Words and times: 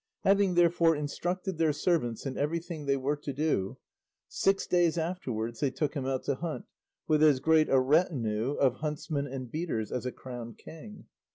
Having, 0.23 0.55
therefore, 0.55 0.95
instructed 0.95 1.59
their 1.59 1.71
servants 1.71 2.25
in 2.25 2.35
everything 2.35 2.87
they 2.87 2.97
were 2.97 3.17
to 3.17 3.31
do, 3.31 3.77
six 4.27 4.65
days 4.65 4.97
afterwards 4.97 5.59
they 5.59 5.69
took 5.69 5.93
him 5.93 6.07
out 6.07 6.23
to 6.23 6.33
hunt, 6.33 6.65
with 7.07 7.21
as 7.21 7.39
great 7.39 7.69
a 7.69 7.79
retinue 7.79 8.53
of 8.53 8.77
huntsmen 8.77 9.27
and 9.27 9.51
beaters 9.51 9.91
as 9.91 10.07
a 10.07 10.11
crowned 10.11 10.57
king. 10.57 11.05